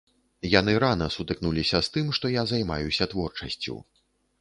[0.59, 3.83] Яны рана сутыкнуліся з тым, што я займаюся творчасцю.